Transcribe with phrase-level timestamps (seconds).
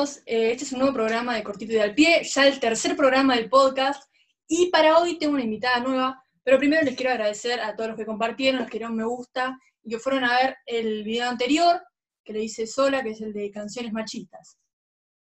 [0.00, 3.36] Eh, este es un nuevo programa de Cortito y al Pie, ya el tercer programa
[3.36, 4.02] del podcast.
[4.48, 7.98] Y para hoy tengo una invitada nueva, pero primero les quiero agradecer a todos los
[7.98, 11.82] que compartieron, los que dieron me gusta y que fueron a ver el video anterior
[12.24, 14.56] que le hice sola, que es el de canciones machistas.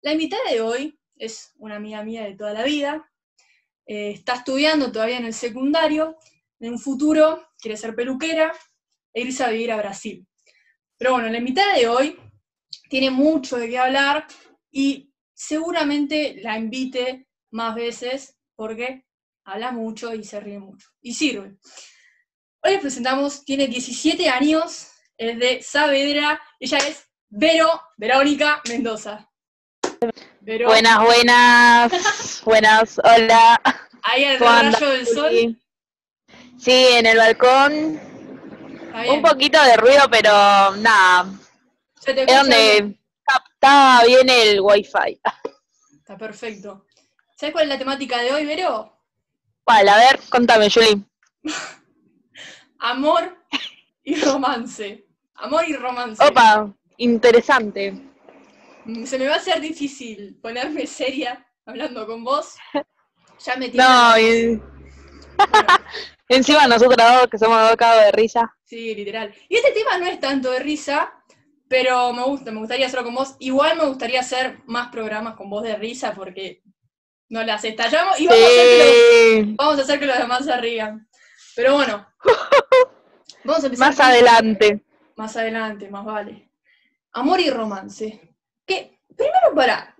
[0.04, 3.10] La invitada de hoy es una amiga mía de toda la vida,
[3.88, 6.16] eh, está estudiando todavía en el secundario,
[6.60, 8.54] en un futuro quiere ser peluquera
[9.16, 10.28] e irse a vivir a Brasil.
[10.96, 12.20] Pero bueno, la invitada de hoy
[12.88, 14.28] tiene mucho de qué hablar
[14.72, 19.06] y seguramente la invite más veces porque
[19.46, 20.88] habla mucho y se ríe mucho.
[21.02, 21.58] Y sirve.
[22.62, 29.30] Hoy les presentamos, tiene 17 años, es de Saavedra, ella es Vero Verónica Mendoza.
[30.42, 33.62] Buenas, buenas, buenas, hola.
[34.04, 35.58] Ahí al rayo del sol.
[36.60, 38.00] Sí, en el balcón.
[39.10, 41.32] Un poquito de ruido, pero nada,
[42.06, 42.99] es donde
[43.30, 45.20] captaba bien el wifi.
[45.94, 46.86] Está perfecto.
[47.36, 48.98] ¿Sabes cuál es la temática de hoy, Vero?
[49.64, 49.88] ¿Cuál?
[49.88, 51.04] A ver, contame, Julie.
[52.80, 53.38] Amor
[54.04, 55.06] y romance.
[55.36, 56.24] Amor y romance.
[56.26, 57.94] Opa, interesante.
[58.86, 62.56] Mm, se me va a hacer difícil ponerme seria hablando con vos.
[63.46, 64.62] Ya me No, y...
[66.30, 68.54] encima nosotros dos que somos dos de risa.
[68.64, 69.34] Sí, literal.
[69.48, 71.19] Y este tema no es tanto de risa,
[71.70, 73.36] pero me gusta, me gustaría hacerlo con vos.
[73.40, 76.64] Igual me gustaría hacer más programas con vos de risa porque
[77.30, 78.42] no las estallamos y vamos,
[79.78, 81.08] a, hacer que los, demás se rían.
[81.56, 82.08] Pero bueno,
[83.44, 83.88] vamos a empezar.
[83.88, 84.84] Más adelante.
[85.16, 86.50] Más adelante, más vale.
[87.14, 88.36] Amor y romance.
[88.66, 89.96] Que, primero para,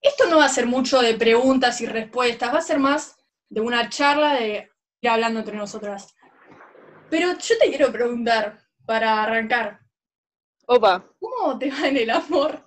[0.00, 3.16] esto no va a ser mucho de preguntas y respuestas, va a ser más
[3.50, 4.70] de una charla de
[5.02, 6.14] ir hablando entre nosotras.
[7.10, 9.81] Pero yo te quiero preguntar, para arrancar,
[10.74, 11.04] Opa.
[11.20, 12.64] ¿Cómo te va en el amor?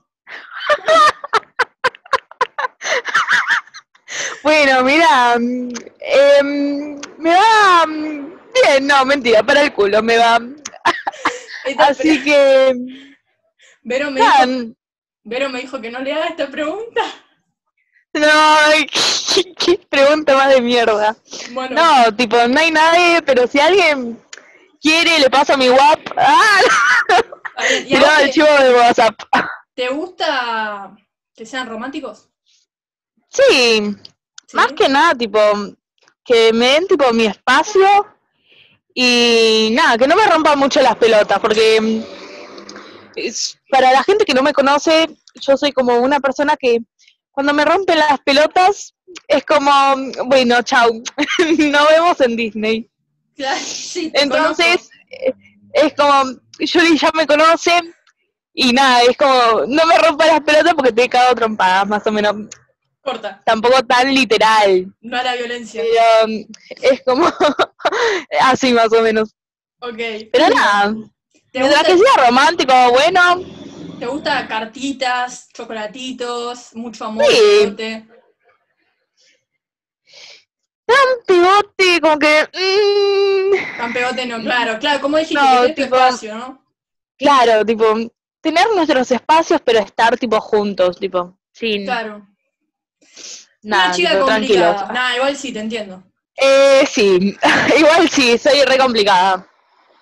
[4.43, 10.39] bueno, mira, em, me va bien, no, mentira, para el culo me va.
[11.79, 12.75] Así que.
[13.81, 14.75] Vero me, dijo,
[15.23, 17.01] Vero me dijo que no le haga esta pregunta.
[18.13, 18.55] No,
[19.57, 21.15] qué, pregunta más de mierda.
[21.53, 21.75] Bueno.
[21.81, 24.21] No, tipo, no hay nadie, pero si alguien
[24.79, 26.13] quiere, le paso mi WhatsApp.
[26.17, 26.61] ¡Ah!
[27.57, 29.19] El chivo de WhatsApp.
[29.73, 30.95] ¿Te gusta
[31.35, 32.29] que sean románticos?
[33.29, 33.95] Sí,
[34.53, 35.39] más que nada, tipo,
[36.23, 37.87] que me den tipo mi espacio
[38.93, 42.03] y nada, que no me rompan mucho las pelotas, porque mm,
[43.69, 45.07] para la gente que no me conoce,
[45.41, 46.79] yo soy como una persona que
[47.31, 48.95] cuando me rompen las pelotas
[49.27, 49.71] es como,
[50.25, 51.03] bueno, chau,
[51.57, 52.89] nos vemos en Disney.
[54.13, 55.33] Entonces, eh,
[55.73, 57.71] es como, Yuri ya me conoce
[58.53, 62.07] y nada, es como, no me rompa las pelotas porque te he cagado trompadas, más
[62.07, 62.35] o menos.
[63.01, 63.41] Corta.
[63.45, 64.87] Tampoco tan literal.
[65.01, 65.83] No a la violencia.
[66.69, 67.27] es como
[68.41, 69.35] así más o menos.
[69.79, 69.99] Ok.
[70.31, 70.95] Pero nada,
[71.53, 73.43] mientras que sea romántico, bueno.
[73.99, 77.25] ¿Te gusta cartitas, chocolatitos, mucho amor?
[77.25, 77.75] Sí.
[80.85, 82.47] Tan pegote, como que.
[82.53, 83.77] Mmm...
[83.77, 86.65] Tan pegote no, claro, claro, como dijiste, no, que espacio, ¿no?
[87.17, 87.85] Claro, tipo,
[88.41, 91.85] tener nuestros espacios, pero estar tipo juntos, tipo, sin.
[91.85, 92.27] Claro.
[93.63, 94.91] Nada, Una chica complicada.
[94.93, 96.03] Nada, igual sí, te entiendo.
[96.37, 97.35] Eh, sí,
[97.79, 99.47] igual sí, soy re complicada.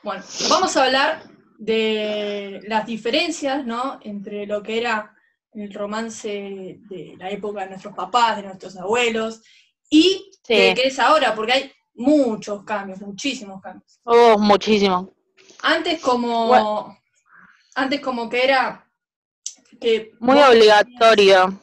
[0.02, 1.24] Bueno, vamos a hablar
[1.58, 4.00] de las diferencias, ¿no?
[4.02, 5.16] Entre lo que era
[5.54, 6.28] el romance
[6.90, 9.44] de la época de nuestros papás, de nuestros abuelos,
[9.94, 14.00] y qué es ahora, porque hay muchos cambios, muchísimos cambios.
[14.04, 15.14] Oh, muchísimo.
[15.62, 16.98] Antes como,
[17.76, 18.90] antes como que era
[19.80, 21.62] que muy obligatorio.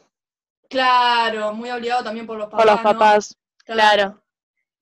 [0.69, 2.65] Claro, muy obligado también por los papás.
[2.65, 4.23] Por los papás, claro.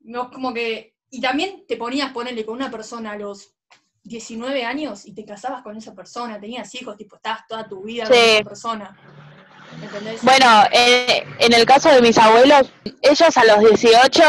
[0.01, 3.55] No como que y también te ponías ponerle con una persona a los
[4.03, 8.05] 19 años y te casabas con esa persona, tenías hijos, tipo, estabas toda tu vida
[8.05, 9.18] con esa persona.
[10.21, 12.71] Bueno, eh, en el caso de mis abuelos,
[13.01, 14.23] ellos a los 18,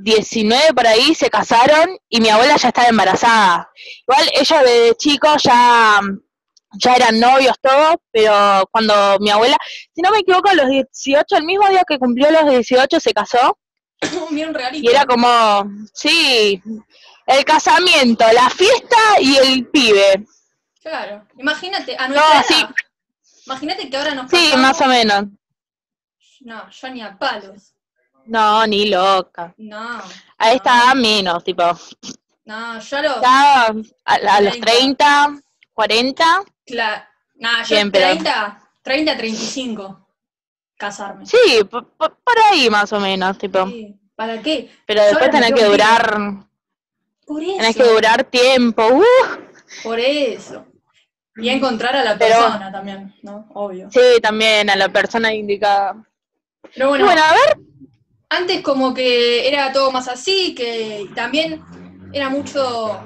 [0.00, 3.70] 19 por ahí se casaron y mi abuela ya estaba embarazada.
[4.06, 6.00] Igual ellos de chicos ya,
[6.72, 9.56] ya eran novios todos, pero cuando mi abuela,
[9.94, 13.12] si no me equivoco, a los 18, el mismo día que cumplió los 18 se
[13.12, 13.58] casó.
[14.72, 15.64] y era como,
[15.94, 16.60] sí,
[17.26, 20.26] el casamiento, la fiesta y el pibe.
[20.82, 22.74] Claro, imagínate, a nuestra no,
[23.46, 25.24] Imagínate que ahora nos Sí, más o menos.
[26.40, 27.74] No, yo ni a palos.
[28.26, 29.54] No, ni loca.
[29.58, 30.00] No.
[30.38, 31.62] A esta menos, tipo.
[32.44, 33.16] No, yo a los...
[34.04, 35.40] a, los 30,
[35.72, 36.44] 40.
[36.66, 37.02] Claro.
[37.36, 38.00] No, yo Siempre.
[38.00, 40.08] 30, 30, 35.
[40.76, 41.26] casarme.
[41.26, 41.86] Sí, por,
[42.50, 43.68] ahí más o menos, tipo.
[44.14, 44.70] ¿Para qué?
[44.86, 46.46] Pero después tenés que durar.
[47.26, 47.56] Por eso.
[47.56, 48.86] Tenés que durar tiempo.
[48.88, 49.04] Uh.
[49.82, 50.66] Por eso.
[51.36, 53.48] Y encontrar a la persona también, ¿no?
[53.54, 53.88] Obvio.
[53.90, 56.04] Sí, también a la persona indicada.
[56.74, 57.58] Pero bueno, bueno, a ver.
[58.28, 61.62] Antes como que era todo más así, que también
[62.12, 63.02] era mucho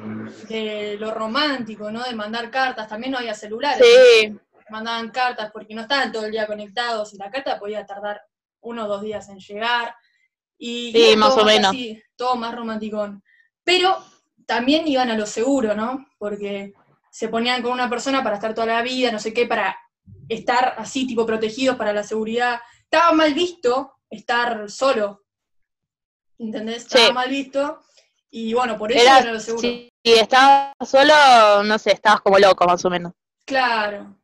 [0.48, 2.02] de lo romántico, ¿no?
[2.02, 3.84] De mandar cartas, también no había celulares.
[3.84, 4.36] Sí.
[4.70, 8.20] Mandaban cartas porque no estaban todo el día conectados y la carta podía tardar
[8.60, 9.94] uno o dos días en llegar.
[10.58, 11.74] Y sí, más o menos.
[12.16, 13.22] todo más romanticón.
[13.62, 13.96] Pero
[14.46, 16.06] también iban a lo seguro, ¿no?
[16.18, 16.72] Porque
[17.16, 19.74] se ponían con una persona para estar toda la vida, no sé qué, para
[20.28, 22.60] estar así, tipo protegidos para la seguridad.
[22.82, 25.24] Estaba mal visto estar solo.
[26.38, 26.82] ¿Entendés?
[26.82, 27.80] Estaba mal visto.
[28.28, 29.62] Y bueno, por eso era, lo seguro.
[29.62, 33.14] Si estabas solo, no sé, estabas como loco más o menos.
[33.46, 34.14] Claro.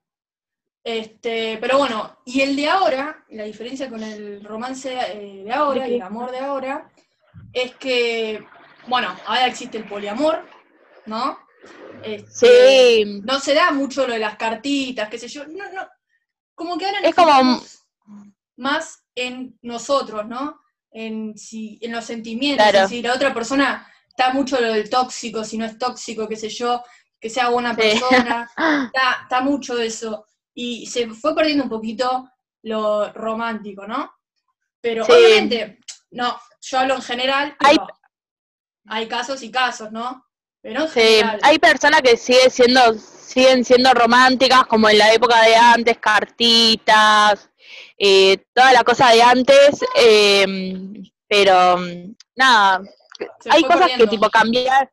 [0.84, 5.88] Este, pero bueno, y el de ahora, la diferencia con el romance eh, de ahora
[5.88, 6.92] y el amor de ahora,
[7.54, 8.44] es que,
[8.86, 10.46] bueno, ahora existe el poliamor,
[11.06, 11.38] ¿no?
[12.04, 13.20] Este, sí.
[13.24, 15.46] No se da mucho lo de las cartitas, qué sé yo.
[15.46, 15.88] No, no.
[16.54, 17.62] Como que ahora es como
[18.56, 20.60] más en nosotros, ¿no?
[20.90, 22.88] En, si, en los sentimientos.
[22.88, 26.48] Si la otra persona está mucho lo del tóxico, si no es tóxico, qué sé
[26.48, 26.82] yo,
[27.20, 28.50] que sea buena persona.
[28.56, 32.28] Está, está mucho eso y se fue perdiendo un poquito
[32.62, 34.12] lo romántico, ¿no?
[34.80, 35.78] Pero obviamente,
[36.10, 37.56] no, yo hablo en general,
[38.88, 40.26] hay, casos y casos, ¿no?
[40.62, 45.56] Pero sí, hay personas que siguen siendo, siguen siendo románticas, como en la época de
[45.56, 47.50] antes, cartitas,
[47.98, 51.78] eh, toda la cosa de antes, em, pero
[52.36, 52.80] nada,
[53.50, 54.88] hay cosas que tipo cambiar,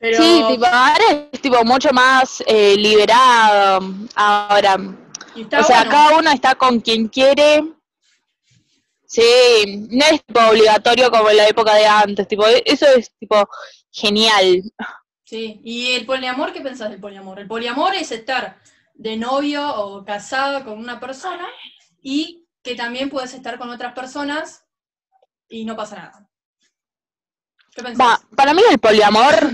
[0.00, 3.80] Sí, tipo, ahora es tipo mucho más eh, liberado
[4.14, 4.76] ahora.
[4.76, 7.64] O sea, cada uno está con quien quiere.
[9.04, 13.48] Sí, no es tipo obligatorio como en la época de antes, tipo, eso es tipo
[13.98, 14.62] genial.
[15.24, 17.38] Sí, y el poliamor, ¿qué pensás del poliamor?
[17.38, 18.58] El poliamor es estar
[18.94, 21.46] de novio o casado con una persona
[22.02, 24.64] y que también puedes estar con otras personas
[25.48, 26.28] y no pasa nada.
[27.74, 28.20] ¿Qué pensás?
[28.34, 29.52] para mí el poliamor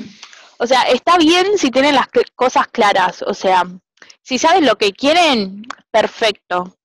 [0.58, 3.64] O sea, está bien si tienen las cosas claras, o sea,
[4.23, 6.76] si saben lo que quieren, perfecto.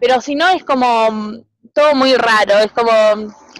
[0.00, 1.44] Pero si no, es como mm,
[1.74, 2.90] todo muy raro, es como,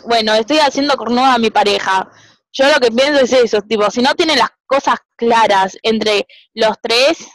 [0.07, 2.09] bueno, estoy haciendo cornuda a mi pareja.
[2.53, 6.77] Yo lo que pienso es eso, tipo, si no tienen las cosas claras entre los
[6.83, 7.27] tres,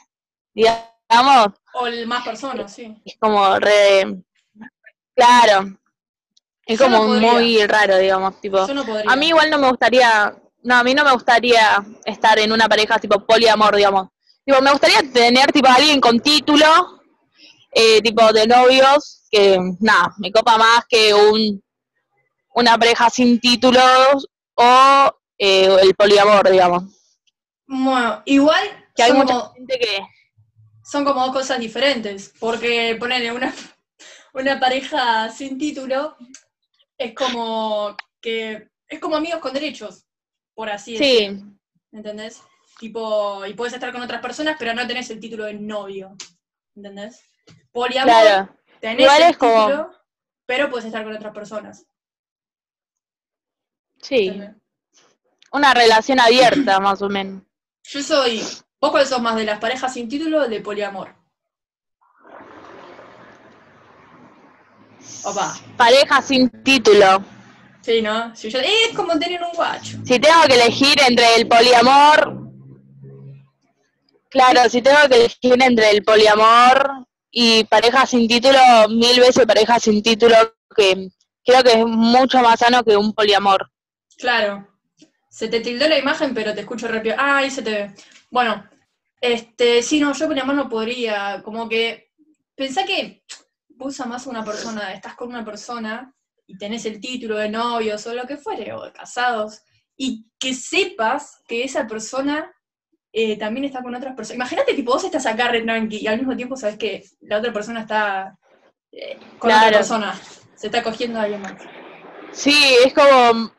[0.54, 1.48] digamos...
[1.74, 2.96] O más personas, sí.
[3.06, 4.24] Es como re...
[5.16, 5.78] Claro.
[6.66, 8.60] Es como muy raro, digamos, tipo...
[8.60, 12.68] a mí igual no me gustaría no, a mí no me gustaría estar en una
[12.68, 14.10] pareja tipo poliamor, digamos.
[14.46, 17.02] Tipo, me gustaría tener tipo alguien con título,
[17.72, 21.62] eh, tipo de novios, que nada, me copa más que un
[22.56, 26.84] una pareja sin títulos o eh, el poliamor, digamos.
[27.68, 30.06] Bueno, igual que hay mucha gente que
[30.84, 33.54] son como dos cosas diferentes, porque ponerle una,
[34.34, 36.16] una pareja sin título
[36.98, 40.06] es como que es como amigos con derechos
[40.54, 41.42] por así decirlo.
[41.42, 41.58] Sí.
[41.92, 42.42] ¿Entendés?
[42.80, 46.16] Tipo, y puedes estar con otras personas, pero no tenés el título de novio.
[46.76, 47.22] ¿Entendés?
[47.72, 48.56] Poliamor, claro.
[48.80, 49.92] tenés el título,
[50.46, 51.86] pero puedes estar con otras personas.
[54.04, 54.40] Sí.
[55.52, 57.42] Una relación abierta, más o menos.
[57.84, 58.44] Yo soy.
[58.80, 61.16] ¿Vos cuáles sos más de las parejas sin título o de poliamor?
[65.24, 65.56] Opa.
[65.78, 67.24] Pareja sin título.
[67.82, 68.36] Sí, ¿no?
[68.36, 69.98] Si yo, es como tener un guacho.
[70.06, 72.52] Si tengo que elegir entre el poliamor,
[74.30, 79.80] claro, si tengo que elegir entre el poliamor y pareja sin título, mil veces pareja
[79.80, 80.36] sin título,
[80.76, 81.10] que
[81.46, 83.73] creo que es mucho más sano que un poliamor.
[84.18, 84.68] Claro.
[85.30, 87.16] Se te tildó la imagen, pero te escucho rápido.
[87.18, 87.96] Ah, ahí se te ve.
[88.30, 88.64] Bueno,
[89.20, 92.12] este, sí, no, yo poliamor no podría, como que,
[92.56, 93.24] pensá que
[93.70, 96.14] vos más a una persona, estás con una persona
[96.46, 99.62] y tenés el título de novios o lo que fuere, o de casados,
[99.96, 102.54] y que sepas que esa persona
[103.12, 104.36] eh, también está con otras personas.
[104.36, 107.82] Imagínate, tipo, vos estás acá re y al mismo tiempo sabes que la otra persona
[107.82, 108.38] está
[108.92, 110.20] eh, con otra persona,
[110.56, 111.62] se está cogiendo a alguien más.
[112.32, 113.54] Sí, es como.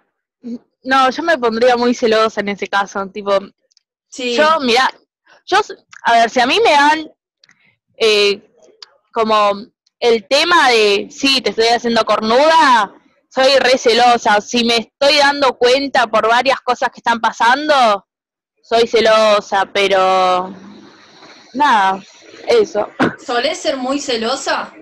[0.85, 3.33] No, yo me pondría muy celosa en ese caso, tipo.
[4.09, 4.37] Sí.
[4.37, 4.89] Yo, mira,
[5.47, 5.59] yo,
[6.05, 7.11] a ver, si a mí me dan
[7.97, 8.43] eh,
[9.13, 9.67] como
[9.99, 12.95] el tema de, sí, te estoy haciendo cornuda,
[13.29, 14.41] soy re celosa.
[14.41, 18.07] Si me estoy dando cuenta por varias cosas que están pasando,
[18.63, 20.55] soy celosa, pero
[21.55, 22.03] nada,
[22.47, 22.89] eso.
[23.25, 24.73] ¿Solés ser muy celosa?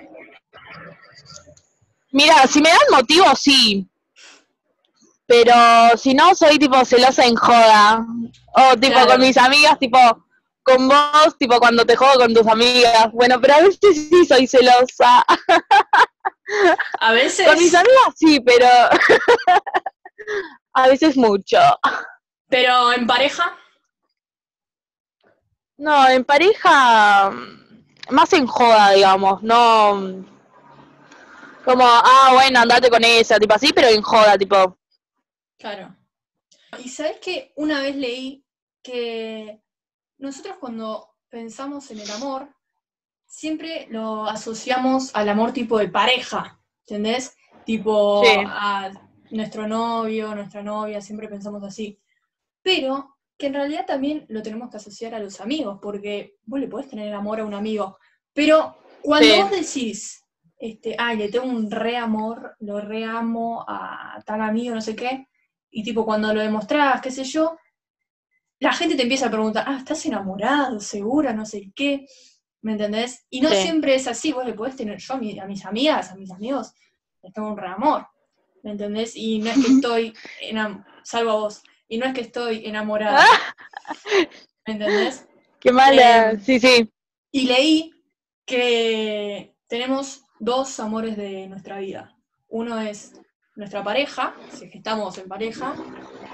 [2.11, 3.89] Mira, si me dan motivo, sí.
[5.27, 5.55] Pero
[5.97, 8.05] si no, soy tipo celosa en joda.
[8.55, 9.13] O tipo Claro.
[9.13, 9.99] con mis amigas, tipo
[10.65, 13.11] con vos, tipo cuando te jodo con tus amigas.
[13.13, 15.25] Bueno, pero a veces sí soy celosa.
[17.01, 17.47] A veces.
[17.47, 18.67] Con mis amigas sí, pero
[20.75, 21.59] a veces mucho.
[22.49, 23.57] Pero en pareja.
[25.79, 30.27] No, en pareja, mm, más en joda, digamos, no mm,
[31.65, 34.77] como, ah, bueno, andate con esa, tipo así, pero en joda, tipo,
[35.63, 35.95] Claro.
[36.83, 38.45] Y sabes que una vez leí
[38.83, 39.63] que
[40.19, 42.53] nosotros cuando pensamos en el amor,
[43.27, 47.37] siempre lo asociamos al amor tipo de pareja, ¿entendés?
[47.65, 48.43] Tipo Sí.
[48.45, 48.91] a
[49.31, 52.01] nuestro novio, nuestra novia, siempre pensamos así.
[52.61, 56.67] Pero que en realidad también lo tenemos que asociar a los amigos, porque vos le
[56.67, 57.99] podés tener amor a un amigo,
[58.33, 59.41] pero cuando Sí.
[59.41, 60.25] vos decís,
[60.59, 64.97] este, ay, le tengo un re amor, lo re amo a tal amigo, no sé
[64.97, 65.29] qué,
[65.73, 67.57] y tipo cuando lo demostrás, qué sé yo,
[68.61, 70.79] la gente te empieza a preguntar, ah, ¿estás enamorado?
[70.79, 71.33] ¿Segura?
[71.33, 72.07] No sé qué.
[72.61, 73.27] ¿Me entendés?
[73.29, 73.57] Y no Sí.
[73.57, 76.31] siempre es así, vos le podés tener, yo a, mi- a mis amigas, a mis
[76.31, 76.73] amigos,
[77.23, 78.07] les tengo un re amor.
[78.63, 79.17] ¿Me entendés?
[79.17, 80.15] Y no es que estoy,
[80.49, 83.25] enam- salvo a vos, y no es que estoy enamorada.
[84.67, 85.27] ¿Me entendés?
[85.61, 86.89] qué mala, Eh, sí, sí,
[87.33, 87.91] Y leí
[88.47, 92.17] que tenemos dos amores de nuestra vida.
[92.49, 93.15] Uno es
[93.55, 95.75] nuestra pareja, si es que estamos en pareja,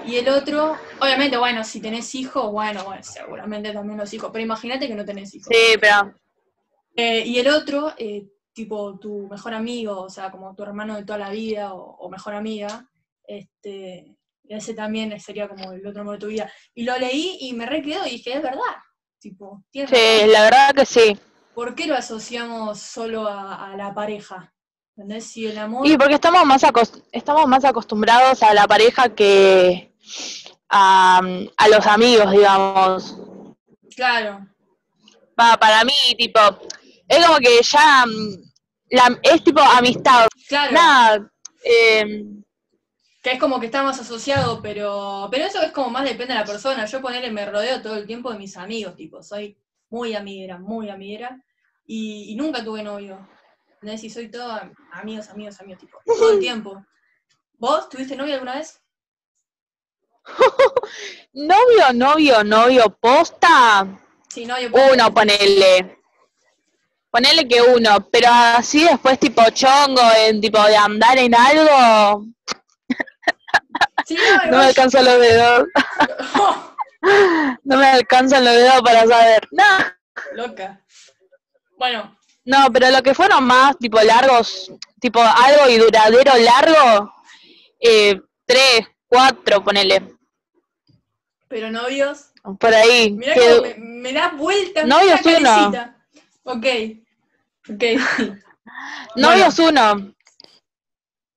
[0.05, 4.43] y el otro, obviamente, bueno, si tenés hijos, bueno, bueno, seguramente también los hijos, pero
[4.43, 5.47] imagínate que no tenés hijos.
[5.51, 6.13] sí, pero,
[6.95, 11.05] Eh, y el otro, eh, tipo tu mejor amigo, o sea, como tu hermano de
[11.05, 12.89] toda la vida o, o mejor amiga,
[13.25, 16.51] este, ese también sería como el otro amor de tu vida.
[16.73, 18.75] Y lo leí y me re quedó y dije, es verdad.
[19.19, 20.31] Tipo, sí, razón.
[20.31, 21.17] la verdad que sí.
[21.53, 24.53] ¿Por qué lo asociamos solo a, a la pareja?
[24.99, 25.27] ¿Entendés?
[25.31, 25.87] Si el amor.
[25.87, 26.61] Y porque estamos más,
[27.13, 29.93] estamos más acostumbrados a la pareja que
[30.67, 31.21] a,
[31.55, 33.15] a los amigos, digamos.
[33.95, 34.45] Claro,
[35.39, 36.37] Va, para mí, tipo,
[37.07, 38.51] es como que ya mm,
[38.89, 40.27] la- es tipo amistad.
[40.49, 40.71] claro.
[40.73, 41.31] Nada,
[41.63, 42.25] eh,
[43.23, 45.29] Que es como que está más asociado, pero.
[45.31, 46.83] Pero eso es como más depende de la persona.
[46.85, 49.57] Yo ponerle me rodeo todo el tiempo de mis amigos, tipo, soy
[49.89, 51.41] muy amiguera, muy amiguera.
[51.87, 53.25] Y, y nunca tuve novio.
[53.81, 54.03] ¿Entendés?
[54.03, 54.59] Y soy todo
[54.91, 56.85] amigos, amigos, amigos, tipo, todo el tiempo.
[57.53, 58.81] ¿Vos tuviste novio alguna vez?
[61.33, 63.87] novio, novio, novio, posta.
[64.27, 64.69] Sí, novio.
[64.69, 64.93] ponele.
[64.93, 66.01] Uno, ponele.
[67.09, 72.25] Ponele que uno, pero así después tipo chongo, en tipo de andar en algo,
[74.05, 75.67] Sí, no, no me alcanzan los dedos,
[77.63, 79.47] no me alcanzan los dedos para saber.
[79.51, 79.63] No,
[80.33, 80.83] Loca.
[81.77, 87.13] Bueno, no, pero lo que fueron más tipo largos, tipo algo y duradero largo,
[87.79, 90.15] eh, tres, cuatro, ponele,
[91.47, 92.31] pero novios.
[92.59, 93.11] por ahí.
[93.11, 94.85] Mirá que- me, me das vueltas.
[94.85, 95.71] Novios uno.
[96.43, 96.65] Ok.
[97.69, 97.83] Ok.
[99.15, 100.13] Novios uno,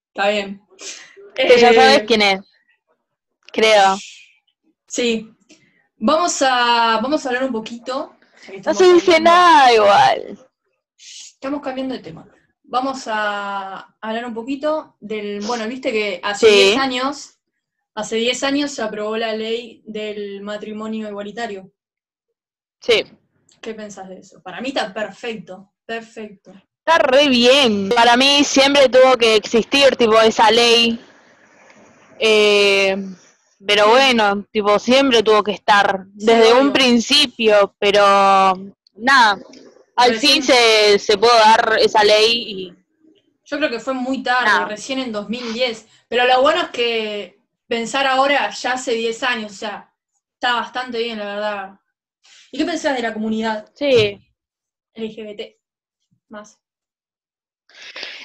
[0.09, 0.61] Está bien.
[1.35, 2.41] que ya Eh, sabes quién es,
[3.53, 3.97] creo.
[4.87, 5.29] Sí.
[5.97, 8.15] Vamos a, vamos a hablar un poquito.
[8.67, 10.39] No se dice nada igual.
[11.43, 12.25] Estamos cambiando de tema.
[12.63, 15.41] Vamos a hablar un poquito del.
[15.41, 16.55] Bueno, viste que hace Sí.
[16.69, 17.39] 10 años.
[17.97, 21.69] Hace 10 años se aprobó la ley del matrimonio igualitario.
[22.81, 23.03] Sí.
[23.61, 24.41] ¿Qué pensás de eso?
[24.41, 25.73] Para mí está perfecto.
[25.85, 26.53] Perfecto.
[26.79, 27.89] Está re bien.
[27.89, 31.05] Para mí siempre tuvo que existir, tipo, esa ley.
[32.21, 32.97] Eh,
[33.67, 36.07] pero bueno, tipo, siempre tuvo que estar.
[36.15, 38.57] Desde un principio, pero
[38.95, 39.41] nada.
[39.97, 42.75] Al Recién- fin se, se pudo dar esa ley y
[43.45, 45.87] Yo creo que fue muy tarde, recién en 2010.
[46.09, 49.93] Pero lo bueno es que pensar ahora ya hace 10 años, o sea,
[50.35, 51.81] está bastante bien, la verdad.
[52.51, 54.19] ¿Y qué pensás de la comunidad sí.
[54.95, 55.59] LGBT?
[56.29, 56.59] Más.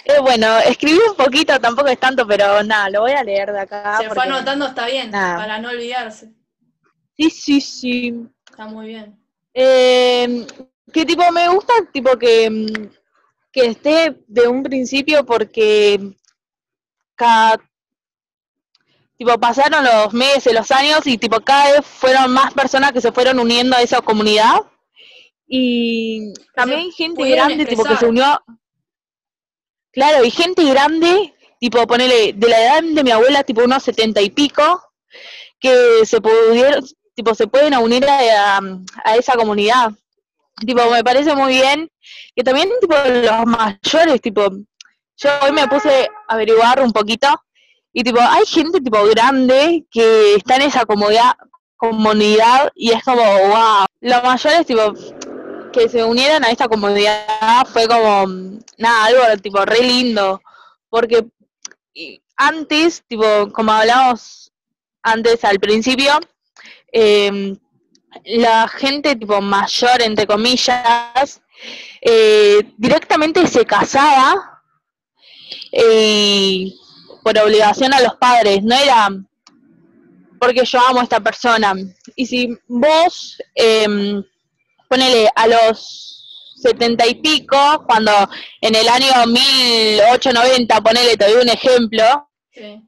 [0.05, 3.59] Eh, bueno, escribí un poquito, tampoco es tanto, pero nada, lo voy a leer de
[3.59, 3.97] acá.
[3.97, 5.38] Se fue porque- anotando, está bien, Nada.
[5.38, 6.31] para no olvidarse.
[7.17, 8.27] Sí, sí, sí.
[8.50, 9.19] Está muy bien.
[9.53, 10.45] Eh,
[10.94, 12.89] que tipo me gusta tipo que, mm,
[13.51, 16.00] que esté de un principio porque
[17.15, 17.60] cada
[19.17, 23.12] tipo pasaron los meses, los años y tipo cada vez fueron más personas que se
[23.12, 24.58] fueron uniendo a esa comunidad.
[25.48, 28.41] Y también gente grande tipo que se unió
[29.91, 34.22] claro y gente grande tipo ponele de la edad de mi abuela tipo unos setenta
[34.22, 34.84] y pico
[35.60, 38.62] que se pudieron tipo se pueden unir a, a-
[39.06, 39.91] a esa comunidad
[40.65, 41.89] tipo me parece muy bien
[42.35, 44.49] que también tipo los mayores tipo
[45.19, 47.27] yo hoy me puse a averiguar un poquito
[47.99, 51.35] y tipo, hay gente tipo grande que está en esa comodidad,
[51.77, 53.85] comunidad y es como, wow.
[54.01, 54.93] Los mayores tipo
[55.73, 58.27] que se unieran a esta comunidad fue como,
[58.77, 60.39] nada, algo tipo re lindo.
[60.89, 61.25] Porque
[62.35, 64.51] antes, tipo, como hablamos
[65.01, 66.19] antes al principio,
[66.91, 67.57] eh,
[68.25, 71.41] la gente tipo mayor, entre comillas,
[72.01, 74.62] eh, directamente se casaba
[75.71, 76.71] eh,
[77.24, 79.09] por obligación a los padres, no era
[80.39, 81.74] porque yo amo a esta persona.
[82.15, 84.21] Y si vos, eh,
[84.88, 86.07] ponele a los
[86.62, 88.12] setenta y pico, cuando
[88.62, 92.29] en el año 1890, ponele, te doy un ejemplo,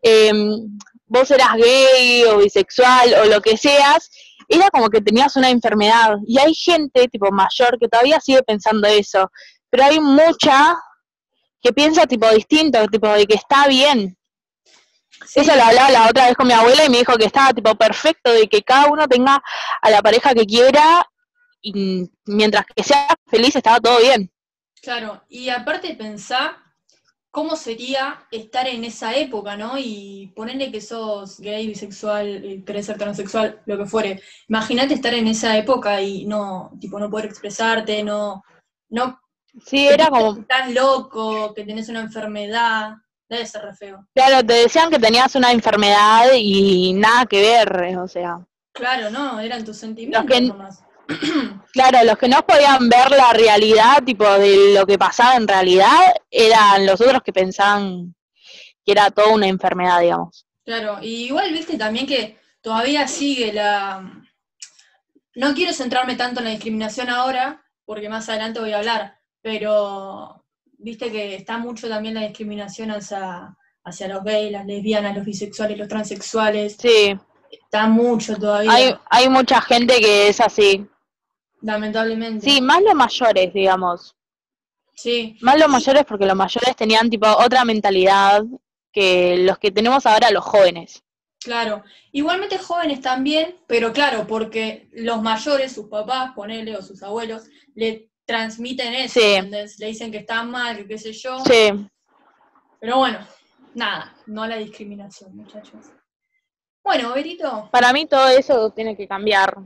[0.02, 4.10] em, vos eras gay o bisexual o lo que seas,
[4.50, 6.18] era como que tenías una enfermedad.
[6.26, 9.32] Y hay gente, tipo mayor, que todavía sigue pensando eso.
[9.70, 10.76] Pero hay mucha
[11.62, 14.18] que piensa, tipo, distinto, tipo, de que está bien.
[15.36, 17.76] Eso lo hablaba la otra vez con mi abuela y me dijo que estaba, tipo,
[17.76, 19.42] perfecto, de que cada uno tenga
[19.82, 21.06] a la pareja que quiera
[21.62, 24.32] y mientras que sea feliz estaba todo bien.
[24.82, 26.58] Claro, y aparte pensar
[27.32, 29.78] cómo sería estar en esa época, ¿no?
[29.78, 34.22] Y ponerle que sos gay, bisexual, eh, querés ser transexual, lo que fuere.
[34.48, 38.44] Imagínate estar en esa época y no, tipo, no poder expresarte, no,
[38.90, 39.20] no.
[39.66, 40.40] Sí, era como.
[40.40, 42.94] Estás loco, que tenés una enfermedad.
[43.28, 44.08] Debe ser re feo.
[44.16, 48.40] Claro, te decían que tenías una enfermedad y nada que ver, o sea.
[48.74, 50.84] Claro, no, eran tus sentimientos nomás.
[51.72, 56.00] Claro, los que no podían ver la realidad, tipo de lo que pasaba en realidad,
[56.32, 58.16] eran los otros que pensaban
[58.84, 60.48] que era toda una enfermedad, digamos.
[60.66, 64.02] Claro, y igual viste también que todavía sigue la...
[65.36, 70.44] No quiero centrarme tanto en la discriminación ahora, porque más adelante voy a hablar, pero
[70.78, 75.78] viste que está mucho también la discriminación hacia, hacia los gays, las lesbianas, los bisexuales,
[75.78, 76.78] los transexuales.
[76.80, 77.18] Sí.
[77.52, 78.72] Está mucho todavía.
[78.72, 80.88] Hay, hay mucha gente que es así.
[81.62, 82.50] Lamentablemente.
[82.50, 84.16] Sí, más los mayores, digamos.
[84.96, 85.38] Sí.
[85.42, 88.44] Más los mayores porque los mayores tenían tipo otra mentalidad
[88.92, 91.04] que los que tenemos ahora los jóvenes.
[91.42, 97.44] Claro, igualmente jóvenes también, pero claro, porque los mayores, sus papás, ponele, o sus abuelos,
[97.76, 101.40] le transmiten eso, Le dicen que está mal, que qué sé yo.
[101.46, 101.88] Sí.
[102.80, 103.20] Pero bueno,
[103.74, 105.80] nada, no la discriminación, muchachos.
[106.84, 107.70] Bueno, Berito.
[107.72, 109.58] Para mí todo eso tiene que cambiar.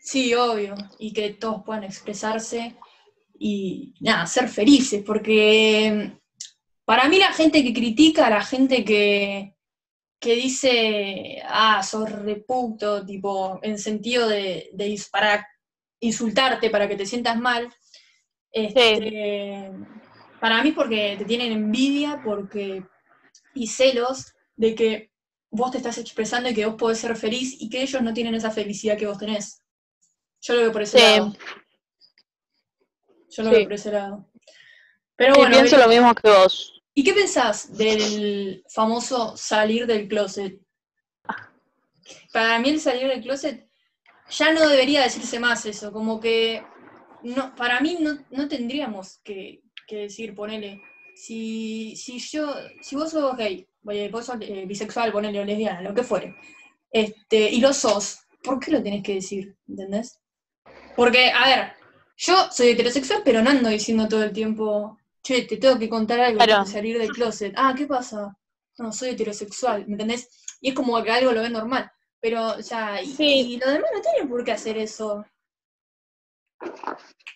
[0.00, 2.76] Sí, obvio, y que todos puedan expresarse
[3.38, 6.12] y nada, ser felices, porque
[6.84, 9.54] para mí la gente que critica, la gente que,
[10.20, 15.46] que dice, ah, sos reputo, tipo, en sentido de, de para
[16.00, 17.68] insultarte, para que te sientas mal,
[18.52, 19.70] este,
[20.40, 22.84] para mí porque te tienen envidia porque
[23.54, 25.12] y celos de que
[25.50, 28.34] vos te estás expresando y que vos podés ser feliz y que ellos no tienen
[28.34, 29.62] esa felicidad que vos tenés.
[30.40, 31.36] Yo lo veo por ese lado.
[33.30, 34.30] Yo lo veo por ese lado.
[35.16, 35.50] Pero bueno.
[35.50, 36.82] pienso lo mismo que vos.
[36.94, 40.60] ¿Y qué pensás del famoso salir del closet?
[42.32, 43.68] Para mí el salir del closet
[44.30, 46.62] ya no debería decirse más eso, como que
[47.22, 50.82] no, para mí no, tendríamos que, decir, ponele,
[51.14, 55.94] si, si yo, si vos sos gay, vos sos eh, bisexual, ponele, o lesbiana, lo
[55.94, 56.34] que fuere,
[56.90, 59.56] este, y lo sos, ¿por qué lo tenés que decir?
[59.66, 60.20] ¿Entendés?
[60.98, 61.72] Porque, a ver,
[62.16, 66.18] yo soy heterosexual, pero no ando diciendo todo el tiempo, che, te tengo que contar
[66.18, 67.54] algo para salir del closet.
[67.56, 68.36] Ah, ¿qué pasa?
[68.78, 70.28] No, soy heterosexual, ¿me entendés?
[70.60, 71.88] Y es como que algo lo ve normal.
[72.18, 75.24] Pero, o sea, y, y los demás no tienen por qué hacer eso.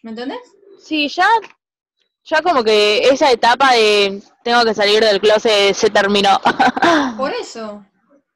[0.02, 0.40] ¿Me entendés?
[0.80, 1.28] Sí, ya,
[2.24, 6.40] ya como que esa etapa de tengo que salir del closet se terminó.
[7.16, 7.86] Por eso.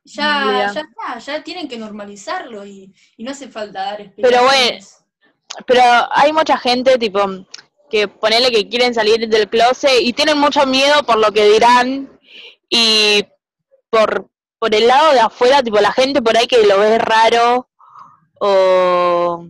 [0.04, 4.78] Ya, ya está, ya tienen que normalizarlo y, no hace falta dar Pero bueno,
[5.66, 5.82] pero
[6.12, 7.20] hay mucha gente, tipo,
[7.90, 12.18] que ponele que quieren salir del closet y tienen mucho miedo por lo que dirán
[12.68, 13.24] y
[13.90, 14.28] por,
[14.58, 17.68] por el lado de afuera, tipo, la gente por ahí que lo ve raro
[18.40, 19.46] o,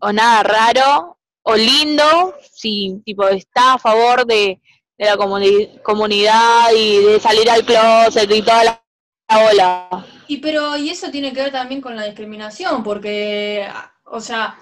[0.00, 4.60] o nada raro o lindo, si tipo está a favor de,
[4.96, 8.82] de la comunidad y de salir al closet y toda la,
[9.28, 10.06] la ola.
[10.28, 13.68] Y pero, y eso tiene que ver también con la discriminación, porque,
[14.04, 14.56] o sea,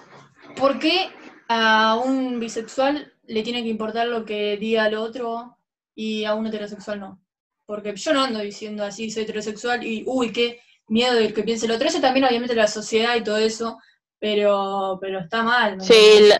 [0.55, 1.09] ¿Por qué
[1.47, 5.57] a un bisexual le tiene que importar lo que diga el otro
[5.95, 7.21] y a un heterosexual no?
[7.65, 11.65] Porque yo no ando diciendo así, soy heterosexual y, uy, qué miedo del que piense
[11.65, 11.87] el otro.
[11.87, 13.79] Eso también, obviamente, la sociedad y todo eso,
[14.19, 15.79] pero, pero está mal.
[15.81, 16.31] Sí,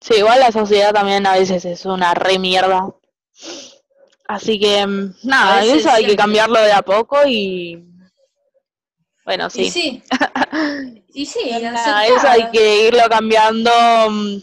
[0.00, 2.94] Sí, igual la sociedad también a veces es una re mierda.
[4.26, 7.84] Así que, mm, nada, eso hay que cambiarlo de a poco y.
[9.24, 9.62] Bueno, sí.
[9.62, 10.02] Y sí.
[11.12, 13.70] y sí, eso hay que irlo cambiando.
[14.10, 14.36] Mm,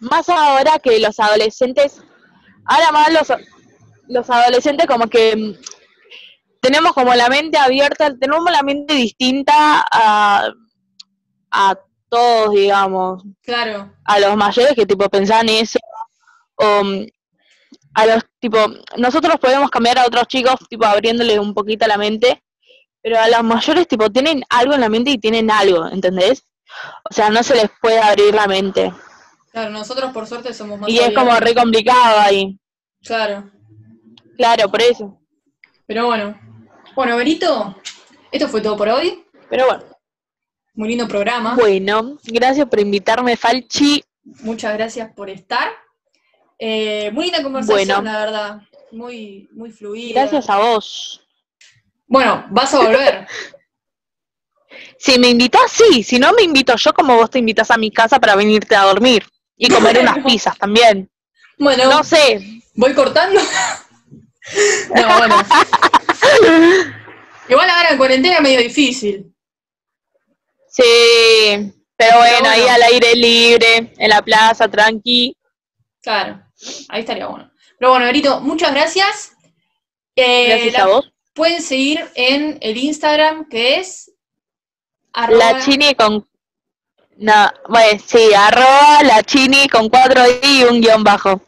[0.00, 2.02] más ahora que los adolescentes.
[2.64, 3.38] Ahora más los,
[4.08, 5.54] los adolescentes, como que mm,
[6.60, 10.50] tenemos como la mente abierta, tenemos la mente distinta a,
[11.50, 13.22] a todos, digamos.
[13.42, 13.92] Claro.
[14.04, 15.78] A los mayores que tipo pensaban eso.
[16.56, 17.06] O mm,
[17.94, 18.58] a los tipo,
[18.96, 22.42] nosotros podemos cambiar a otros chicos, tipo abriéndoles un poquito la mente,
[23.02, 26.44] pero a los mayores tipo tienen algo en la mente y tienen algo, ¿entendés?
[27.10, 28.92] O sea, no se les puede abrir la mente.
[29.52, 32.58] Claro, nosotros por suerte somos más Y es como re complicado ahí.
[33.02, 33.50] Claro.
[34.36, 35.18] Claro, por eso.
[35.86, 36.38] Pero bueno.
[36.94, 37.76] Bueno, Berito,
[38.30, 39.24] esto fue todo por hoy.
[39.48, 39.84] Pero bueno.
[40.74, 41.56] Muy lindo programa.
[41.56, 44.04] Bueno, gracias por invitarme, Falchi.
[44.42, 45.68] Muchas gracias por estar.
[46.58, 48.62] Eh, muy linda conversación, la verdad.
[48.92, 50.20] Muy, muy fluida.
[50.20, 51.26] Gracias a vos.
[52.10, 53.26] Bueno, vas a volver.
[54.98, 56.02] si me invitas, sí.
[56.02, 58.82] Si no, me invito yo como vos te invitas a mi casa para venirte a
[58.82, 59.24] dormir.
[59.56, 61.08] Y comer unas pizzas también.
[61.56, 61.88] Bueno.
[61.88, 62.40] No sé.
[62.74, 63.40] ¿Voy cortando?
[64.94, 65.36] no, bueno.
[67.48, 69.32] Igual ahora en cuarentena es medio difícil.
[70.68, 75.36] Sí, pero bueno, ahí al aire libre, en la plaza, tranqui.
[76.00, 76.42] Claro,
[76.88, 77.52] ahí estaría bueno.
[77.78, 79.32] Pero bueno, Berito, muchas gracias.
[80.16, 81.12] Eh, gracias a vos.
[81.34, 84.12] Pueden seguir en el Instagram, que es...
[85.14, 86.28] La chini con...
[87.16, 91.42] No, bueno, sí, arroba la chini con cuatro i y un guion bajo.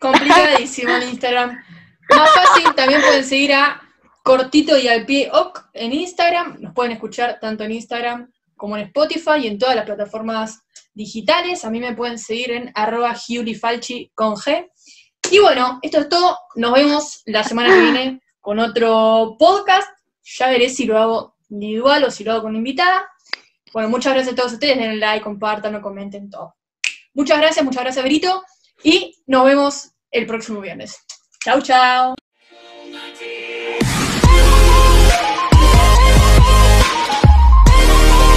[0.00, 1.62] Complicadísimo el Instagram.
[2.10, 3.80] Más fácil, también pueden seguir a
[4.22, 6.56] cortito y al pie ok en Instagram.
[6.60, 11.64] Nos pueden escuchar tanto en Instagram como en Spotify y en todas las plataformas digitales.
[11.64, 13.14] A mí me pueden seguir en arroba
[13.60, 14.68] Falchi con G.
[15.30, 16.38] Y bueno, esto es todo.
[16.56, 19.88] Nos vemos la semana que viene con otro podcast.
[20.22, 23.10] Ya veré si lo hago individual o si lo hago con invitada.
[23.72, 24.78] Bueno, muchas gracias a todos ustedes.
[24.78, 26.54] Den like, compartan, comenten todo.
[27.12, 28.44] Muchas gracias, muchas gracias, Brito.
[28.84, 30.96] Y nos vemos el próximo viernes.
[31.44, 32.25] Chau, chao.